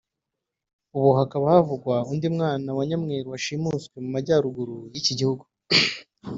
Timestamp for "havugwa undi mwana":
1.53-2.69